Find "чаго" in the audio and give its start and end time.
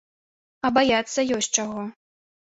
1.59-1.87